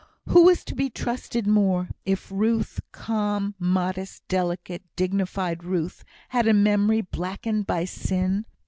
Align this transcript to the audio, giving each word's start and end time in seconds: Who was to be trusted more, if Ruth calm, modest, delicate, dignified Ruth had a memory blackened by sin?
Who 0.29 0.45
was 0.45 0.63
to 0.65 0.73
be 0.73 0.89
trusted 0.89 1.45
more, 1.45 1.89
if 2.05 2.31
Ruth 2.31 2.79
calm, 2.91 3.53
modest, 3.59 4.27
delicate, 4.27 4.81
dignified 4.95 5.63
Ruth 5.63 6.03
had 6.29 6.47
a 6.47 6.55
memory 6.55 7.01
blackened 7.01 7.67
by 7.67 7.85
sin? 7.85 8.45